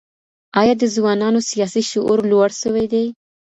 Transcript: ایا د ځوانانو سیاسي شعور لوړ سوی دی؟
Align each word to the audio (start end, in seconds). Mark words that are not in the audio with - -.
ایا 0.59 0.73
د 0.81 0.83
ځوانانو 0.95 1.39
سیاسي 1.51 1.81
شعور 1.91 2.19
لوړ 2.31 2.49
سوی 2.61 2.85
دی؟ 2.93 3.05